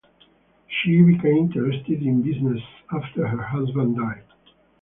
[0.67, 2.59] She became interested in business
[2.91, 4.23] after her husband died.